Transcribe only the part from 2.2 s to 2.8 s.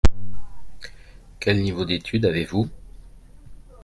avez-vous?